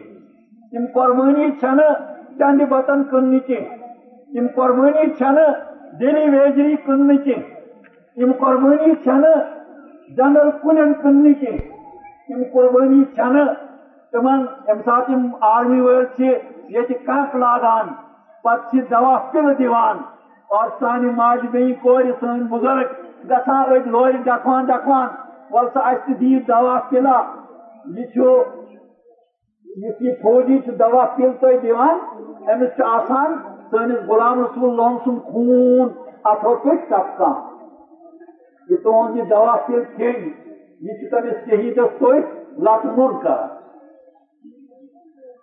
تِم 0.72 0.86
قۄربٲنی 0.94 1.52
چھنہٕ 1.52 1.94
چندِ 2.38 2.66
بتن 2.70 3.04
کٕننہِ 3.04 3.40
کینٛہہ 3.46 3.83
تِم 4.34 4.48
قۄربٲنی 4.56 5.10
چھنہٕ 5.18 5.98
ڈیلی 5.98 6.30
ویجری 6.30 6.76
کٕننہِ 6.86 7.18
کینٛہہ 7.24 7.50
تِم 8.18 8.32
قۄربٲنی 8.40 8.96
چھنہٕ 9.04 9.36
جنرل 10.18 10.50
کُلٮ۪ن 10.62 10.94
کٕننہِ 11.02 11.34
کینٛہہ 11.40 12.28
تِم 12.28 12.44
قۄربٲنی 12.54 13.04
چھنہٕ 13.16 13.54
تمن 14.14 14.46
سات 14.86 15.10
آرمی 15.52 15.80
ول 15.82 16.06
کپ 17.06 17.36
لاگان 17.36 17.88
پتہ 18.46 18.82
دوا 18.90 19.18
پل 19.32 19.48
دیوان 19.60 19.98
اور 20.50 20.68
سانہ 20.80 21.12
ماج 21.16 21.46
بین 21.52 21.74
کور 21.82 22.04
سن 22.20 22.46
بزرگ 22.50 23.30
گھان 23.30 23.72
اڑ 23.72 23.80
لور 23.86 24.12
ڈکوان 24.26 24.66
ڈکوان 24.66 25.08
ول 25.52 25.68
سا 25.74 25.90
اس 25.90 26.08
دی 26.20 26.38
دوا 26.48 26.78
پلا 26.90 27.22
یہ 29.68 30.12
فوجی 30.22 30.58
دوا 30.80 31.06
پل 31.16 31.32
تھی 31.40 31.58
دان 31.64 31.98
امس 32.52 32.82
آسان 32.88 33.36
سنس 33.74 34.10
غلام 34.10 34.40
رسول 34.42 34.70
اللہ 34.70 34.98
سن 35.04 35.20
خون 35.20 35.90
اتو 36.24 36.56
پہ 36.56 36.76
ٹپکان 36.90 37.42
یہ 38.70 38.78
تہذ 38.78 39.18
یہ 39.18 39.24
دوا 39.24 39.56
پل 39.68 39.84
کھین۔ 39.96 40.30
یہ 40.82 41.10
تمس 41.12 41.46
شہیدس 41.46 41.98
تھی 41.98 42.20
لت 42.58 42.86
مر 42.86 43.12
کر 43.24 43.42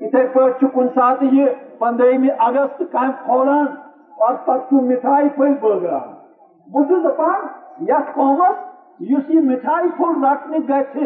اتھے 0.00 0.26
پہ 0.32 0.66
کن 0.74 0.88
سات 0.94 1.22
یہ 1.22 1.44
پندرہمی 1.78 2.28
اگست 2.38 2.82
کم 2.92 3.10
کھولان 3.24 3.66
اور 4.18 4.34
پتہ 4.44 4.74
مٹھائی 4.74 5.28
پھل 5.28 5.54
بٲگران 5.60 6.08
بہت 6.66 7.04
دپان 7.04 7.46
یتھ 7.88 8.14
قومس 8.14 8.56
اس 9.00 9.30
یہ 9.30 9.40
مٹھائی 9.40 9.88
پھل 9.96 10.24
رٹنے 10.24 10.58
گژھِ 10.68 11.02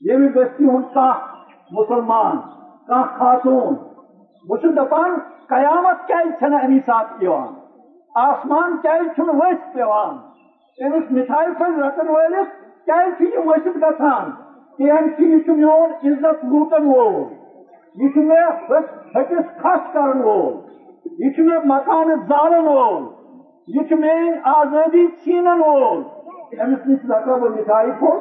ییٚمہِ 0.00 0.32
بستی 0.34 0.64
ہُنٛد 0.64 0.94
کانٛہہ 0.94 1.18
مسلمان 1.70 2.36
کانٛہہ 2.86 3.18
خاتون۔ 3.18 3.74
بہٕ 4.48 4.72
دپان 4.76 5.14
قیامت 5.48 6.06
کیازِ 6.06 6.28
چھنہٕ 6.38 6.64
امی 6.64 6.78
ساتہٕ 6.86 7.22
یِوان 7.22 7.52
آسمان 8.14 8.76
کیازِ 8.82 9.20
ؤسۍ 9.20 9.72
پیوان 9.72 10.14
أمِس 10.78 11.10
مِٹھایہِ 11.10 11.56
پھٔلۍ 11.58 11.82
رٹن 11.82 12.08
وٲلِس 12.08 12.48
کیازِ 12.86 13.10
چھُ 13.18 13.24
یہِ 13.24 13.46
ؤسِتھ 13.46 13.78
گژھان 13.82 14.30
کیٚنٛہہ 14.76 15.14
چھُ 15.16 15.22
یہِ 15.22 15.56
میون 15.56 15.90
عزت 16.04 16.44
لوٗٹن 16.44 16.86
وول 16.86 17.22
یہ 17.94 18.16
مےٚ 18.16 18.80
ۂٹِس 19.14 19.46
کھس 19.60 19.92
کرن 19.92 20.20
وول 20.20 20.52
یہ 21.18 21.42
مےٚ 21.42 21.64
مکانہٕ 21.64 22.26
زالن 22.28 22.66
وول 22.68 23.04
یہ 23.76 23.94
میٲنۍ 23.94 24.38
آزٲدی 24.56 25.06
چھینن 25.24 25.60
وول 25.60 26.02
أمِس 26.62 26.86
نِش 26.86 27.10
رٹو 27.10 27.36
بہٕ 27.40 27.50
مِٹھایہِ 27.56 27.98
پھوٚل 27.98 28.18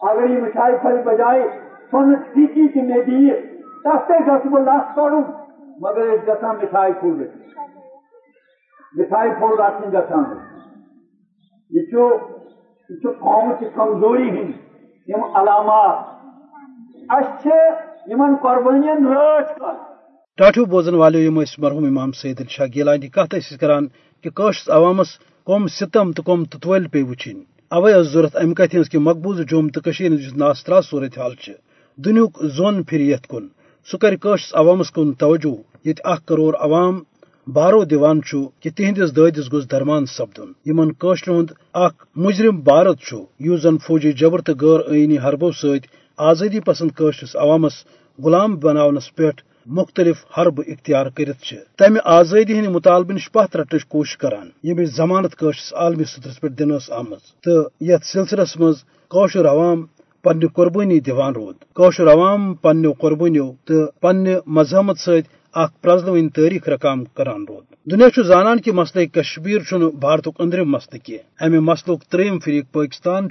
اگر 0.00 0.30
یہ 0.30 0.40
مٹھائی 0.42 0.76
پھل 0.82 1.02
بجائے 1.04 1.42
سن 1.90 2.14
ٹیکی 2.32 2.68
کی 2.68 2.80
مے 2.82 3.00
دی 3.06 3.30
تس 3.84 4.06
تے 4.08 4.18
گھس 4.26 4.46
بہ 4.52 4.58
لس 4.66 4.94
کڑوں 4.96 5.22
مگر 5.80 6.10
اس 6.10 6.20
گژھان 6.28 6.56
مٹھائی 6.56 6.92
پھول 7.00 7.20
رٹھ 7.20 7.36
مٹھائی 8.94 9.30
پھول 9.38 9.58
رٹن 9.60 9.90
گژھان 9.92 10.24
یہ 11.72 11.90
جو 11.92 12.08
یہ 12.90 13.10
قوم 13.20 13.52
کی 13.58 13.66
کمزوری 13.74 14.28
ہند 14.30 14.52
یم 15.08 15.24
علامات. 15.36 15.96
اس 17.10 17.46
یمن 18.10 18.34
قربانین 18.42 19.06
رٲچھ 19.06 19.58
کر 19.58 19.74
ٹاٹھو 20.38 20.64
بوزن 20.66 20.94
والو 20.94 21.18
یم 21.18 21.38
اس 21.38 21.58
مرحوم 21.58 21.84
امام 21.84 22.12
سید 22.20 22.40
شاہ 22.50 22.66
گیلانی 22.74 23.08
کت 23.08 23.34
کران 23.60 23.86
کہ 24.24 24.30
کشس 24.30 24.70
عوامس 24.70 25.10
کم 25.46 25.66
ستم 25.70 26.12
تو 26.12 26.22
کم 26.22 26.44
تتول 26.52 26.86
پی 26.92 27.02
وچھن 27.02 27.42
اوے 27.72 27.92
ٲس 27.92 28.12
ضرورت 28.12 28.36
امہ 28.36 28.54
کتھ 28.58 28.76
ہز 28.76 28.90
کہ 28.90 28.98
مقبوض 29.00 29.40
جوم 29.50 29.68
تو 29.68 29.80
یس 29.90 30.36
ناسترا 30.36 30.80
صورت 30.90 31.18
حال 31.18 31.34
چھ 31.34 31.50
دنیک 31.98 32.42
زون 32.56 32.82
پھر 32.82 33.00
یت 33.00 33.26
کن. 33.26 33.46
سہ 33.88 33.96
کر 33.96 34.14
عوامس 34.52 34.90
کن 34.90 35.12
توجہ 35.12 35.56
یت 35.88 36.00
اخ 36.04 36.24
کروڑ 36.26 36.54
عوام 36.56 37.00
بارو 37.46 37.82
دیوان 37.84 38.22
چھو 38.22 38.40
کہ 38.60 38.70
تہندس 38.76 39.10
دادس 39.16 39.52
گوس 39.52 39.70
درمان 39.70 40.06
سپدن۔ 40.06 40.52
یمن 40.66 40.92
کشر 40.92 41.30
ہند 41.30 41.50
اخ 41.74 41.92
مجرم 42.16 42.60
بارت 42.60 42.98
چھو 43.00 43.20
یو 43.40 43.56
زن 43.56 43.76
فوجی 43.78 44.12
جبر 44.12 44.40
تو 44.40 44.52
غیر 44.60 44.80
آئینی 44.90 45.18
حربو 45.18 45.50
ست 45.52 45.84
آزادی 46.18 46.60
پسند 46.60 46.90
کشرس 46.98 47.36
عوامس 47.36 47.74
غلام 48.18 48.56
بناونس 48.56 49.14
پہ 49.16 49.30
مختلف 49.66 50.16
حرب 50.38 50.60
اختیار 50.66 51.06
کرت 51.16 51.52
تمہ 51.78 51.98
آزادی 52.18 52.58
ہند 52.58 52.68
مطالبہ 52.68 53.12
نش 53.12 53.30
پت 53.32 53.56
رٹنچ 53.56 53.84
کوشش 53.84 54.16
کران 54.16 54.48
یم 54.64 54.84
ضمانت 54.96 55.36
قشرس 55.36 55.72
عالمی 55.74 56.04
سترس 56.04 56.40
پہ 56.40 56.48
دن 56.48 56.72
آمت 56.90 57.22
تو 57.44 57.62
یت 57.80 58.04
سلسلس 58.04 58.56
مز 58.56 58.84
قشر 59.10 59.46
عوام 59.46 59.84
پنہ 60.24 60.46
قربانی 60.46 60.98
دیوان 61.00 61.32
رود۔ 61.34 61.56
قشر 61.74 62.06
عوام 62.12 62.54
پنو 62.54 62.92
قربانیو 62.92 63.48
تو 63.64 63.86
پنہ 64.02 64.30
مذہمت 64.46 64.98
ست 64.98 65.24
اخ 65.52 65.70
پرزلوین 65.82 66.28
تاریخ 66.28 66.68
رقام 66.68 67.04
کران 67.16 67.44
رود۔ 67.48 67.64
دنیا 67.90 68.10
چھ 68.10 68.26
زانان 68.26 68.60
کہ 68.60 68.72
مسئلہ 68.72 69.04
کشمیر 69.04 69.60
چھ 69.68 69.74
بھارتک 70.00 70.36
اندرم 70.38 70.70
مسئلہ 70.70 70.98
کی 71.04 71.16
امہ 71.40 71.60
مسلک 71.60 72.02
تریم 72.02 72.38
فریق 72.38 72.72
پاکستان 72.72 73.28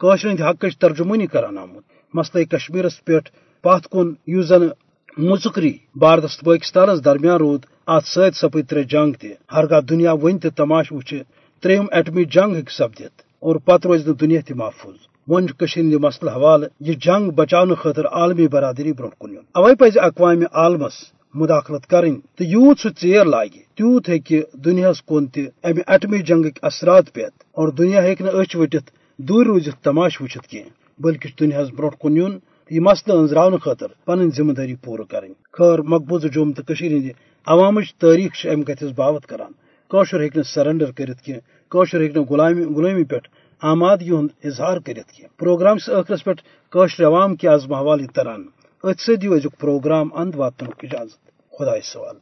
قشر 0.00 0.28
ہند 0.30 0.40
حقچ 0.40 0.78
ترجمانی 0.78 1.26
کران 1.26 1.58
آمت۔ 1.58 1.82
مسئلہ 2.14 2.44
کشمیرس 2.44 3.04
پہ 3.04 3.18
پت 3.64 3.82
کن 3.92 4.14
یس 4.26 4.46
زن 4.46 4.68
مذکری 5.16 5.72
بھارتس 5.98 6.40
پاکستانس 6.40 7.04
درمیان 7.04 7.36
رود 7.36 7.62
ات 7.86 8.04
ست 8.04 8.36
سپد 8.36 8.70
ترے 8.70 8.82
جنگ 8.84 9.12
تہ۔ 9.12 9.26
ہرگاہ 9.54 9.80
دنیا 9.80 10.12
ون 10.22 10.38
تماش 10.38 10.92
وچ 10.92 11.14
تریم 11.62 11.84
ایٹمی 11.92 12.24
جنگ 12.24 12.50
ہک 12.58 12.70
سپدت 12.70 13.14
اور 13.42 13.56
پتہ 13.56 13.86
روز 13.88 14.08
دنیا 14.20 14.40
تہ 14.46 14.54
محفوظ۔ 14.54 15.11
ون 15.28 15.46
یہ 15.76 15.96
مسئلہ 15.96 16.30
حوالہ، 16.30 16.66
یہ 16.80 16.94
جنگ 17.00 17.30
بچاؤ 17.30 17.74
خاطر 17.82 18.06
عالمی 18.08 18.46
برادری 18.48 18.92
برو 18.92 19.08
کن 19.10 19.36
اوے 19.54 19.74
پز 19.74 19.98
اقوام 20.02 20.42
عالمس 20.52 20.94
مداخلت 21.34 21.86
کریں 21.90 22.14
تو 22.36 22.44
یوت 22.44 22.80
سہ 22.80 22.88
ٹیر 23.00 23.24
لاگہ 23.24 23.60
تیوت 23.76 24.08
ہیکہ 24.08 24.42
دنیا 24.64 24.90
کن 25.08 25.26
تہ 25.26 25.40
امہ 25.62 25.82
ایٹمی 25.86 26.18
جنگک 26.28 26.58
اثرات 26.62 27.12
پیت، 27.14 27.32
اور 27.58 27.68
دنیا 27.78 28.02
ہیکہ 28.02 28.24
اچھ 28.32 28.56
وٹت 28.56 28.90
دور 29.18 29.46
روزت 29.46 29.82
تماش 29.84 30.20
وچت 30.20 30.46
کی 30.50 30.62
بلکہ 31.00 31.28
دنیا 31.40 31.62
برو 31.76 31.90
کن 32.02 32.16
یون 32.16 32.38
یہ 32.70 32.80
مسئلہ 32.80 33.18
انزراؤن 33.18 33.56
خاطر 33.64 33.88
پن 34.06 34.28
ذمہ 34.36 34.52
داری 34.52 34.74
پور 34.84 34.98
کریں۔ 35.10 35.32
خیر 35.52 35.78
مقبوضہ 35.92 36.28
جوم 36.34 36.52
تو 36.52 36.72
ہند 36.80 37.06
عوام 37.46 37.80
تاریخ 38.00 38.46
ام 38.52 38.62
کتس 38.62 38.90
باوت 38.96 39.26
کران۔ 39.26 39.52
کوشر 39.90 40.20
ہیکہ 40.20 40.42
سرنڈر 40.54 40.90
کرت 40.98 41.20
کی 41.20 41.32
ہیکہ 41.32 42.20
غلامی 42.30 42.64
غلامی 42.66 43.04
پہ 43.04 43.16
آمادگی 43.62 44.10
ہند 44.10 44.28
اظہار 44.44 44.76
کرت 44.76 45.12
کی 45.12 45.22
پروگرام 45.38 45.76
اخرس 45.86 46.24
پہ 46.24 46.30
کوشر 46.72 47.04
عوام 47.04 47.36
کی 47.36 47.48
عزم 47.48 47.74
حوالہ 47.74 48.06
تران 48.14 48.44
ات 48.82 49.00
سو 49.00 49.12
ازیک 49.12 49.60
پروگرام 49.60 50.08
اند 50.14 50.34
واتن 50.34 50.66
اجازت۔ 50.82 51.26
خدا 51.58 51.80
سوال۔ 51.84 52.16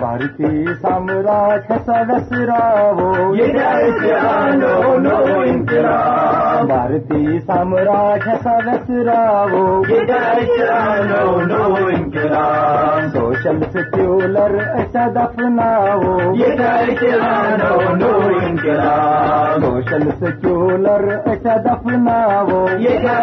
بھارتی 0.00 0.64
سامراٹ 0.82 1.72
سا 1.86 2.02
دس 2.02 2.32
راؤ 2.48 3.34
گیا 3.34 3.72
بھارتی 6.66 7.38
سامراجا 7.46 8.58
دس 8.66 8.90
راؤ 9.06 9.82
گیا 9.82 10.34
گوشل 13.14 13.60
سے 13.72 13.82
کیولر 13.92 14.58
ایسا 14.74 15.06
دفنا 15.14 15.70
ہو 15.94 16.34
گیا 16.34 16.74
گوشل 19.62 20.08
سے 20.18 20.32
کیولر 20.42 21.08
ایسا 21.24 21.56
دفنا 21.66 22.18
ہو 22.50 22.66
گیا 22.78 23.16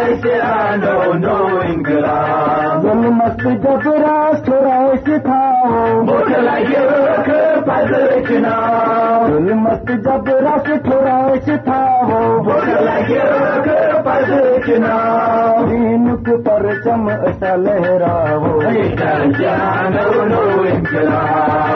مست 3.13 3.45
گبرا 3.63 4.17
چورا 4.45 4.77
سکھاؤ 5.05 6.01
رکھنا 8.23 8.55
مت 9.55 9.89
جب 10.03 10.29
رکھ 10.39 10.69
تھوڑا 10.83 11.17
تھا 11.65 11.79
وہ 12.07 12.19
پد 14.05 14.29
رکھنا 14.31 14.97
دینک 15.69 16.29
پر 16.45 16.65
چم 16.83 17.07
ایسا 17.09 17.55
لہراؤ 17.55 18.59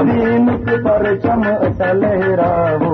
دینک 0.05 0.69
پر 0.85 1.15
چم 1.23 1.43
ایسا 1.45 1.91
لہراؤ 1.93 2.91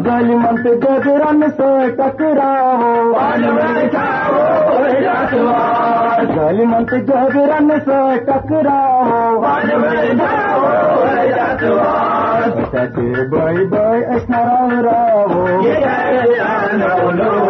گل 0.00 0.34
مت 0.36 0.66
گزرن 0.84 1.42
سے 1.56 1.70
ٹکراؤ 1.96 3.12
گل 6.30 6.64
مت 6.64 6.92
گزرن 7.08 7.70
سے 7.84 8.00
ٹکراؤ 8.26 8.49
ٹکرا 8.50 8.78
بائی 13.30 13.64
بائی 13.64 14.02
اشار 14.06 14.72
راو 14.84 15.44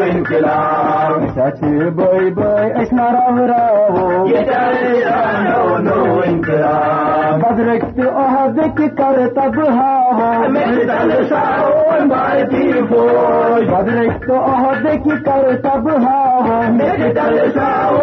انقلاب 0.03 1.25
سچے 1.37 1.89
بائی 1.97 2.31
بائی 2.31 2.71
اشار 2.73 3.39
راو 3.49 4.09
انقلاب 6.25 7.41
بدرخت 7.43 8.01
عہدک 8.17 8.83
کر 8.99 9.27
تب 9.35 9.59
ہاو 9.71 10.19
بدرخت 13.71 14.31
عہدک 14.33 15.09
کر 15.25 15.57
تب 15.63 15.89
ہاو 16.05 18.00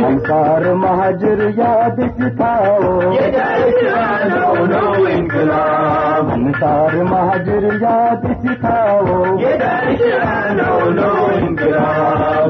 انکار 0.00 0.64
مہاجر 0.74 1.40
یاد 1.56 1.98
سکھاؤ 2.16 2.98
انکار 6.32 6.94
مہاجر 7.04 7.66
یاد 7.80 8.24
سکھاؤ 8.42 9.36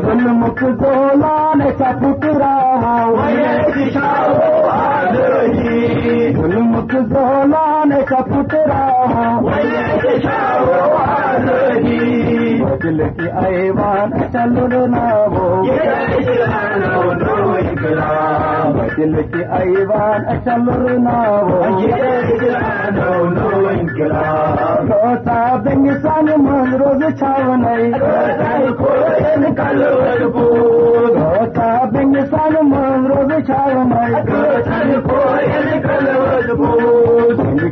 ظلم 0.02 0.44
کو 0.54 0.92
لال 1.16 1.62
کا 1.78 1.90
ٹکڑا 2.00 2.54
ظلم 6.36 6.74
کو 6.88 7.26
لال 7.46 7.92
کا 8.08 8.20
ٹکڑا 8.26 8.80
دل 12.82 13.00
کی 13.16 13.26
ایوان 13.38 14.12
چل 14.32 14.56
رونا 14.72 15.08
ہو 15.32 15.48
دل 18.96 19.14
کی 19.32 19.42
ایوان 19.58 20.24
چل 20.44 20.68
رونا 20.76 21.16
ہو 21.48 21.58
روتا 24.88 25.40
بن 25.64 25.88
سان 26.02 26.30
من 26.44 26.72
روز 26.80 27.04
چھاون 27.18 27.64
روتا 31.12 31.70
بن 31.92 32.14
سان 32.30 32.56
من 32.70 33.06
روز 33.06 33.32
چھاون 33.46 33.92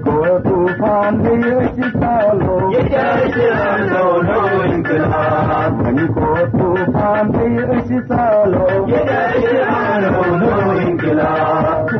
کو 0.05 0.47
طوفان 0.70 1.16
بھی 1.18 1.66
کتاب 1.76 2.42
کو 6.14 6.35
طوفان 6.52 7.31
بھی 7.31 7.81
کتاب 7.88 8.54
ہو 8.54 8.68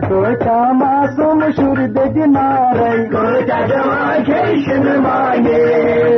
سوچا 0.09 0.61
معصوم 0.73 1.45
شرد 1.57 1.99
دنارے 2.15 2.91
سوچا 3.13 3.65
جمع 3.67 4.97
مانگے 4.99 6.18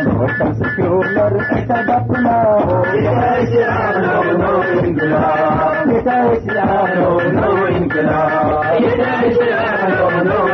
دل 4.93 5.13
ہا 5.13 5.31
اس 6.23 6.45
شہلاو 6.45 7.17